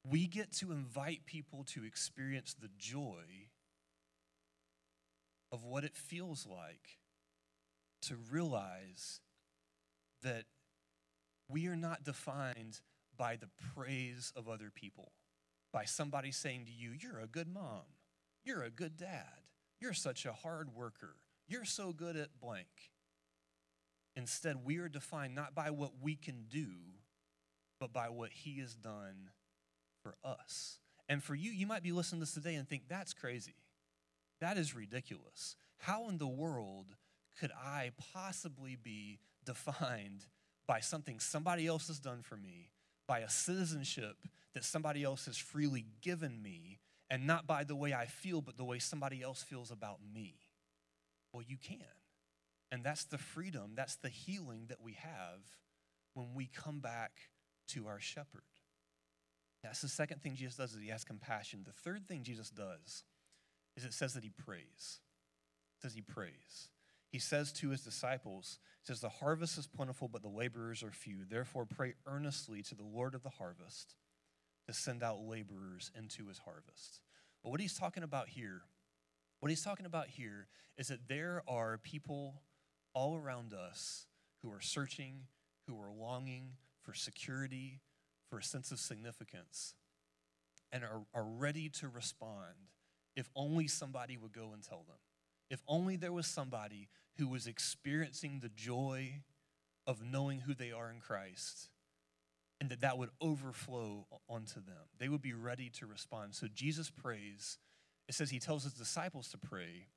[0.09, 3.51] We get to invite people to experience the joy
[5.53, 6.99] of what it feels like
[8.03, 9.21] to realize
[10.23, 10.45] that
[11.49, 12.81] we are not defined
[13.17, 15.13] by the praise of other people,
[15.73, 17.83] by somebody saying to you, You're a good mom,
[18.45, 19.43] you're a good dad,
[19.81, 21.17] you're such a hard worker,
[21.49, 22.91] you're so good at blank.
[24.15, 26.69] Instead, we are defined not by what we can do,
[27.79, 29.31] but by what He has done
[30.03, 30.79] for us.
[31.09, 33.55] And for you, you might be listening to this today and think, that's crazy.
[34.41, 35.57] That is ridiculous.
[35.79, 36.87] How in the world
[37.39, 40.27] could I possibly be defined
[40.67, 42.71] by something somebody else has done for me,
[43.07, 44.17] by a citizenship
[44.55, 48.57] that somebody else has freely given me, and not by the way I feel, but
[48.57, 50.35] the way somebody else feels about me.
[51.33, 51.85] Well, you can.
[52.73, 55.41] And that's the freedom, that's the healing that we have
[56.15, 57.13] when we come back
[57.69, 58.43] to our shepherd.
[59.63, 61.63] That's the second thing Jesus does is he has compassion.
[61.65, 63.05] The third thing Jesus does
[63.77, 65.01] is it says that he prays.
[65.79, 66.71] It says he prays.
[67.11, 71.19] He says to his disciples, says, The harvest is plentiful, but the laborers are few.
[71.29, 73.95] Therefore, pray earnestly to the Lord of the harvest
[74.67, 77.01] to send out laborers into his harvest.
[77.43, 78.63] But what he's talking about here,
[79.41, 82.43] what he's talking about here is that there are people
[82.95, 84.07] all around us
[84.43, 85.23] who are searching,
[85.67, 86.53] who are longing
[86.83, 87.81] for security,
[88.29, 89.75] for a sense of significance,
[90.73, 92.55] and are, are ready to respond
[93.17, 94.99] if only somebody would go and tell them.
[95.51, 96.89] If only there was somebody
[97.19, 99.23] who was experiencing the joy
[99.87, 101.71] of knowing who they are in Christ
[102.61, 104.91] and that that would overflow onto them.
[104.99, 106.35] They would be ready to respond.
[106.35, 107.59] So Jesus prays.
[108.09, 109.89] It says he tells his disciples to pray.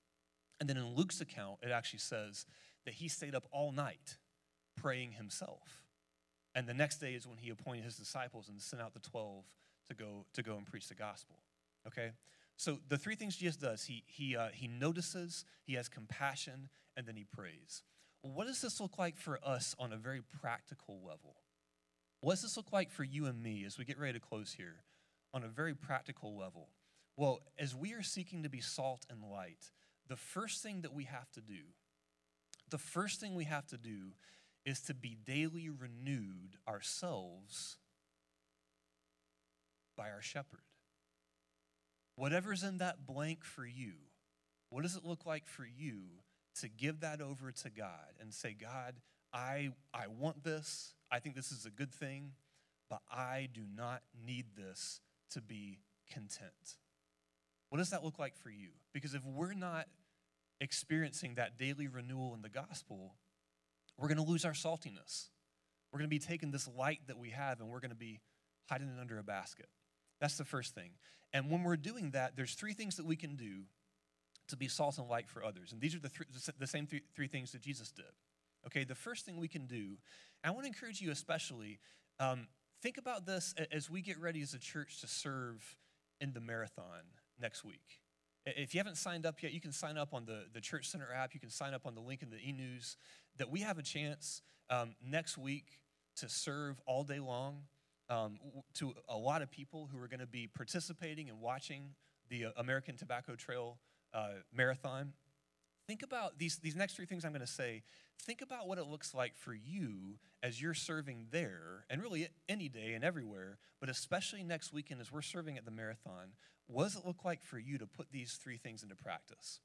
[0.59, 2.45] And then in Luke's account, it actually says
[2.85, 4.17] that he stayed up all night
[4.75, 5.83] praying himself.
[6.53, 9.45] And the next day is when he appointed his disciples and sent out the 12
[9.89, 11.37] to go, to go and preach the gospel.
[11.87, 12.11] Okay?
[12.59, 17.07] So the three things Jesus does he, he, uh, he notices, he has compassion, and
[17.07, 17.83] then he prays.
[18.21, 21.37] What does this look like for us on a very practical level?
[22.19, 24.51] What does this look like for you and me as we get ready to close
[24.57, 24.83] here
[25.33, 26.67] on a very practical level?
[27.15, 29.71] Well, as we are seeking to be salt and light,
[30.09, 31.61] the first thing that we have to do,
[32.69, 34.15] the first thing we have to do
[34.65, 37.77] is to be daily renewed ourselves
[39.95, 40.59] by our shepherd.
[42.19, 43.93] Whatever's in that blank for you,
[44.69, 46.01] what does it look like for you
[46.59, 48.95] to give that over to God and say, God,
[49.31, 50.93] I, I want this.
[51.09, 52.33] I think this is a good thing,
[52.89, 54.99] but I do not need this
[55.31, 55.79] to be
[56.11, 56.75] content.
[57.69, 58.71] What does that look like for you?
[58.93, 59.87] Because if we're not
[60.59, 63.13] experiencing that daily renewal in the gospel,
[63.97, 65.29] we're going to lose our saltiness.
[65.93, 68.19] We're going to be taking this light that we have and we're going to be
[68.69, 69.69] hiding it under a basket.
[70.19, 70.91] That's the first thing.
[71.33, 73.63] And when we're doing that, there's three things that we can do
[74.47, 75.71] to be salt and light for others.
[75.71, 78.05] And these are the, th- the same three, three things that Jesus did.
[78.65, 79.97] Okay, the first thing we can do,
[80.43, 81.79] I want to encourage you especially,
[82.19, 82.47] um,
[82.81, 85.77] think about this as we get ready as a church to serve
[86.19, 87.03] in the marathon
[87.39, 88.01] next week.
[88.45, 91.07] If you haven't signed up yet, you can sign up on the, the Church Center
[91.13, 91.33] app.
[91.33, 92.97] You can sign up on the link in the e news
[93.37, 95.79] that we have a chance um, next week
[96.17, 97.63] to serve all day long
[98.09, 98.39] um,
[98.75, 101.95] to a lot of people who are going to be participating and watching
[102.29, 103.77] the uh, American Tobacco Trail
[104.13, 105.13] uh, Marathon.
[105.87, 107.83] Think about these, these next three things I'm going to say.
[108.21, 112.69] Think about what it looks like for you as you're serving there, and really any
[112.69, 116.33] day and everywhere, but especially next weekend as we're serving at the marathon.
[116.67, 119.59] What does it look like for you to put these three things into practice?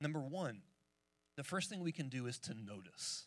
[0.00, 0.62] Number one,
[1.36, 3.26] the first thing we can do is to notice.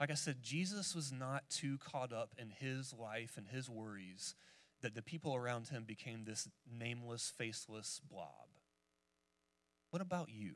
[0.00, 4.34] Like I said, Jesus was not too caught up in his life and his worries
[4.80, 8.48] that the people around him became this nameless, faceless blob.
[9.90, 10.54] What about you?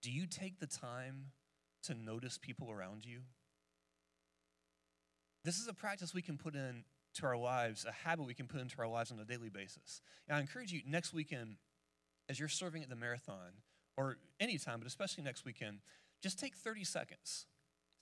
[0.00, 1.32] Do you take the time
[1.82, 3.20] to notice people around you?
[5.44, 6.84] This is a practice we can put in
[7.16, 10.00] to our lives, a habit we can put into our lives on a daily basis.
[10.26, 11.56] And I encourage you next weekend,
[12.28, 13.52] as you're serving at the marathon,
[13.98, 15.80] or anytime, but especially next weekend,
[16.22, 17.46] just take 30 seconds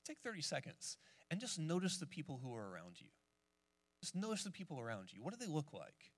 [0.04, 0.96] Take 30 seconds
[1.30, 3.08] and just notice the people who are around you.
[4.00, 5.22] Just notice the people around you.
[5.22, 6.12] What do they look like?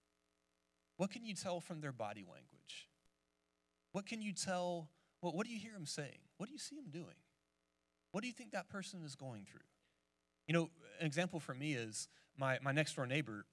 [0.96, 2.88] What can you tell from their body language?
[3.92, 4.90] What can you tell?
[5.20, 6.18] What, what do you hear them saying?
[6.36, 7.16] What do you see them doing?
[8.12, 9.60] What do you think that person is going through?
[10.48, 10.70] You know,
[11.00, 13.46] an example for me is my, my next door neighbor.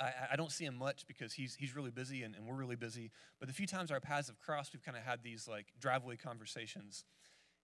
[0.00, 2.76] I, I don't see him much because he's, he's really busy and, and we're really
[2.76, 3.10] busy.
[3.38, 6.16] But the few times our paths have crossed, we've kind of had these like driveway
[6.16, 7.04] conversations.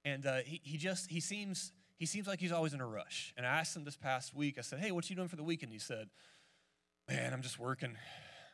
[0.04, 3.32] And uh, he, he just, he seems, he seems like he's always in a rush.
[3.36, 5.44] And I asked him this past week, I said, Hey, what you doing for the
[5.44, 5.72] weekend?
[5.72, 6.08] He said,
[7.08, 7.96] Man, I'm just working,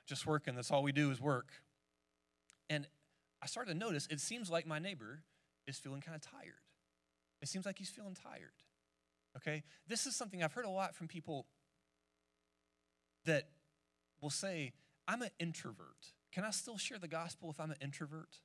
[0.07, 0.55] just working.
[0.55, 1.49] That's all we do is work.
[2.69, 2.87] And
[3.43, 5.23] I started to notice it seems like my neighbor
[5.67, 6.65] is feeling kind of tired.
[7.41, 8.53] It seems like he's feeling tired.
[9.37, 9.63] Okay?
[9.87, 11.47] This is something I've heard a lot from people
[13.25, 13.49] that
[14.21, 14.73] will say,
[15.09, 16.13] I'm an introvert.
[16.33, 18.37] Can I still share the gospel if I'm an introvert?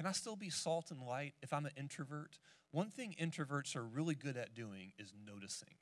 [0.00, 2.38] Can I still be salt and light if I'm an introvert?
[2.70, 5.74] One thing introverts are really good at doing is noticing,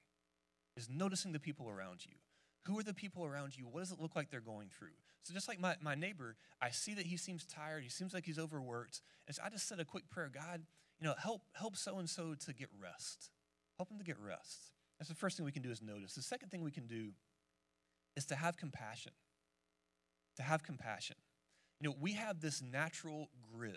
[0.77, 2.15] is noticing the people around you.
[2.65, 3.69] Who are the people around you?
[3.69, 4.97] What does it look like they're going through?
[5.23, 7.85] So, just like my, my neighbor, I see that he seems tired.
[7.85, 9.03] He seems like he's overworked.
[9.29, 10.63] And so I just said a quick prayer God,
[10.99, 13.31] you know, help help so and so to get rest.
[13.77, 14.73] Help them to get rest.
[14.99, 16.17] That's the first thing we can do is notice.
[16.17, 17.11] The second thing we can do
[18.17, 19.13] is to have compassion.
[20.39, 21.19] To have compassion.
[21.81, 23.77] You know, we have this natural grid.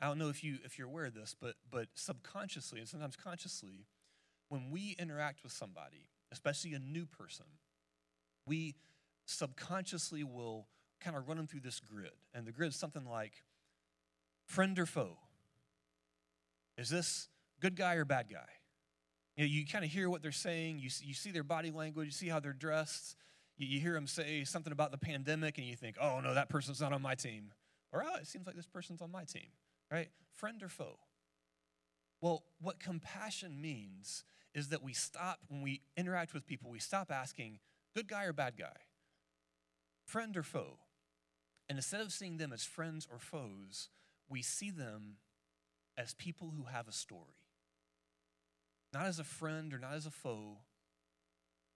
[0.00, 3.16] I don't know if you if you're aware of this, but but subconsciously and sometimes
[3.16, 3.86] consciously,
[4.48, 7.46] when we interact with somebody, especially a new person,
[8.46, 8.74] we
[9.26, 10.66] subconsciously will
[11.00, 12.12] kind of run them through this grid.
[12.34, 13.44] And the grid is something like
[14.46, 15.16] friend or foe.
[16.76, 17.28] Is this
[17.60, 18.48] good guy or bad guy?
[19.36, 22.06] You, know, you kind of hear what they're saying, you, you see their body language,
[22.06, 23.16] you see how they're dressed,
[23.56, 26.48] you, you hear them say something about the pandemic, and you think, oh no, that
[26.48, 27.52] person's not on my team.
[27.92, 29.48] Or, oh, it seems like this person's on my team,
[29.90, 30.08] right?
[30.34, 30.98] Friend or foe?
[32.20, 34.24] Well, what compassion means
[34.54, 37.58] is that we stop, when we interact with people, we stop asking,
[37.94, 38.76] good guy or bad guy?
[40.06, 40.78] Friend or foe?
[41.68, 43.88] And instead of seeing them as friends or foes,
[44.28, 45.16] we see them
[45.96, 47.46] as people who have a story.
[48.92, 50.58] Not as a friend or not as a foe,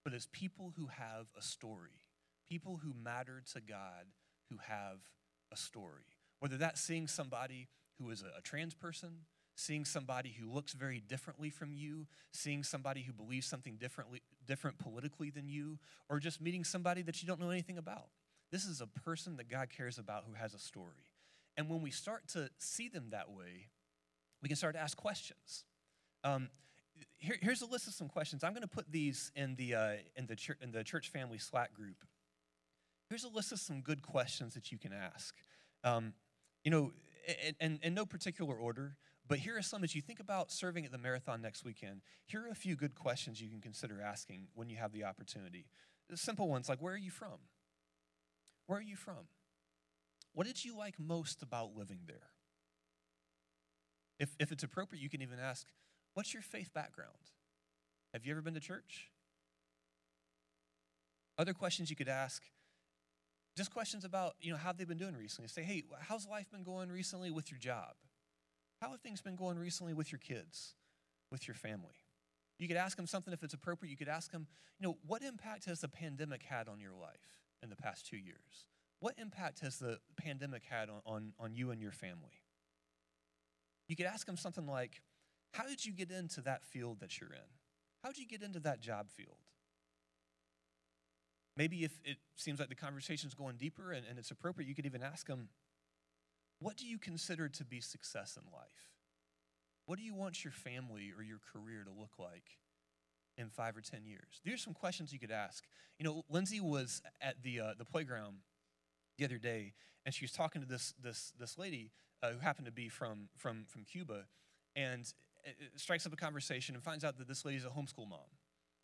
[0.03, 2.03] but as people who have a story.
[2.49, 4.05] People who matter to God
[4.49, 4.99] who have
[5.51, 6.05] a story.
[6.39, 7.69] Whether that's seeing somebody
[7.99, 9.09] who is a, a trans person,
[9.55, 14.77] seeing somebody who looks very differently from you, seeing somebody who believes something differently, different
[14.77, 15.79] politically than you,
[16.09, 18.09] or just meeting somebody that you don't know anything about.
[18.51, 21.09] This is a person that God cares about who has a story.
[21.57, 23.67] And when we start to see them that way,
[24.41, 25.63] we can start to ask questions.
[26.23, 26.49] Um,
[27.17, 28.43] here, here's a list of some questions.
[28.43, 31.37] I'm going to put these in the, uh, in, the church, in the church family
[31.37, 32.03] Slack group.
[33.09, 35.35] Here's a list of some good questions that you can ask.
[35.83, 36.13] Um,
[36.63, 36.91] you know,
[37.59, 38.97] in, in no particular order,
[39.27, 42.01] but here are some as you think about serving at the marathon next weekend.
[42.25, 45.65] Here are a few good questions you can consider asking when you have the opportunity.
[46.13, 47.39] Simple ones like, where are you from?
[48.67, 49.27] Where are you from?
[50.33, 52.29] What did you like most about living there?
[54.19, 55.67] If, if it's appropriate, you can even ask,
[56.13, 57.31] what's your faith background?
[58.13, 59.09] Have you ever been to church?
[61.37, 62.43] Other questions you could ask,
[63.55, 65.47] just questions about, you know, how they've been doing recently.
[65.47, 67.93] Say, hey, how's life been going recently with your job?
[68.81, 70.75] How have things been going recently with your kids,
[71.31, 71.95] with your family?
[72.59, 73.91] You could ask them something if it's appropriate.
[73.91, 74.47] You could ask them,
[74.79, 78.17] you know, what impact has the pandemic had on your life in the past two
[78.17, 78.67] years?
[78.99, 82.43] What impact has the pandemic had on, on, on you and your family?
[83.87, 85.01] You could ask them something like,
[85.53, 87.49] How did you get into that field that you're in?
[88.03, 89.37] How did you get into that job field?
[91.57, 94.85] Maybe if it seems like the conversation's going deeper and, and it's appropriate, you could
[94.85, 95.49] even ask them,
[96.59, 98.91] What do you consider to be success in life?
[99.85, 102.57] What do you want your family or your career to look like
[103.37, 104.41] in five or 10 years?
[104.43, 105.63] These are some questions you could ask.
[105.99, 108.37] You know, Lindsay was at the, uh, the playground
[109.17, 109.73] the other day,
[110.05, 111.91] and she was talking to this, this, this lady
[112.23, 114.25] uh, who happened to be from, from, from Cuba,
[114.75, 115.01] and
[115.43, 118.19] it, it strikes up a conversation and finds out that this lady's a homeschool mom.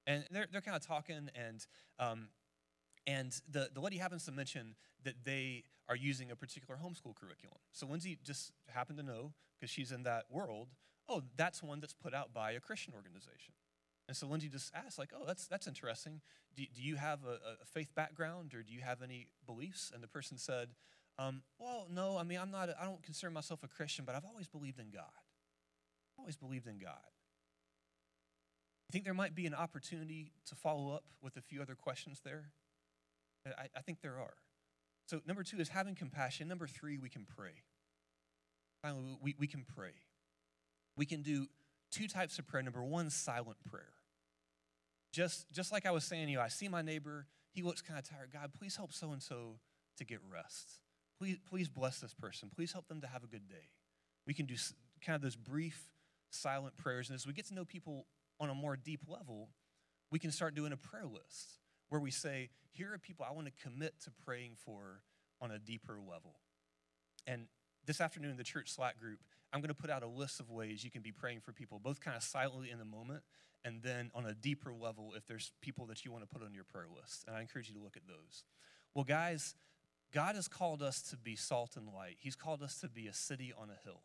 [0.05, 1.65] And they're, they're kind of talking, and,
[1.99, 2.27] um,
[3.07, 7.57] and the, the lady happens to mention that they are using a particular homeschool curriculum.
[7.71, 10.69] So Lindsay just happened to know, because she's in that world,
[11.09, 13.53] oh, that's one that's put out by a Christian organization.
[14.07, 16.21] And so Lindsay just asked, like, oh, that's, that's interesting.
[16.55, 19.91] Do, do you have a, a faith background or do you have any beliefs?
[19.93, 20.69] And the person said,
[21.17, 24.25] um, well, no, I mean, I'm not, I don't consider myself a Christian, but I've
[24.25, 25.03] always believed in God.
[25.13, 26.97] I've Always believed in God.
[28.89, 32.21] I think there might be an opportunity to follow up with a few other questions
[32.23, 32.51] there.
[33.45, 34.33] I, I think there are.
[35.07, 36.47] So, number two is having compassion.
[36.47, 37.63] Number three, we can pray.
[38.81, 39.91] Finally, we, we can pray.
[40.95, 41.47] We can do
[41.91, 42.63] two types of prayer.
[42.63, 43.93] Number one, silent prayer.
[45.11, 48.07] Just, just like I was saying, you I see my neighbor, he looks kind of
[48.07, 48.29] tired.
[48.31, 49.57] God, please help so and so
[49.97, 50.79] to get rest.
[51.19, 52.49] Please, please bless this person.
[52.53, 53.69] Please help them to have a good day.
[54.25, 54.55] We can do
[55.05, 55.91] kind of those brief,
[56.29, 57.09] silent prayers.
[57.09, 58.05] And as we get to know people
[58.39, 59.49] on a more deep level,
[60.11, 61.60] we can start doing a prayer list
[61.91, 65.01] where we say, here are people I want to commit to praying for
[65.41, 66.39] on a deeper level.
[67.27, 67.47] And
[67.85, 69.19] this afternoon the church Slack group,
[69.51, 71.79] I'm going to put out a list of ways you can be praying for people,
[71.83, 73.23] both kind of silently in the moment
[73.65, 76.53] and then on a deeper level if there's people that you want to put on
[76.53, 77.25] your prayer list.
[77.27, 78.45] And I encourage you to look at those.
[78.95, 79.53] Well, guys,
[80.13, 82.15] God has called us to be salt and light.
[82.19, 84.03] He's called us to be a city on a hill.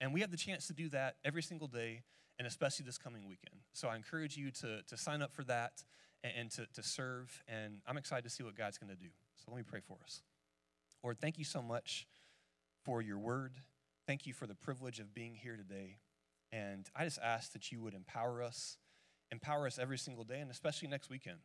[0.00, 2.04] And we have the chance to do that every single day,
[2.38, 3.56] and especially this coming weekend.
[3.74, 5.84] So I encourage you to, to sign up for that
[6.22, 7.42] and, and to, to serve.
[7.48, 9.08] And I'm excited to see what God's going to do.
[9.36, 10.22] So let me pray for us.
[11.02, 12.06] Lord, thank you so much
[12.84, 13.52] for your word.
[14.06, 15.98] Thank you for the privilege of being here today.
[16.50, 18.78] And I just ask that you would empower us,
[19.30, 21.38] empower us every single day, and especially next weekend.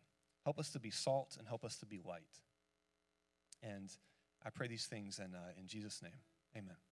[0.43, 2.39] Help us to be salt and help us to be light.
[3.61, 3.89] And
[4.45, 6.19] I pray these things in, uh, in Jesus' name.
[6.55, 6.83] Amen.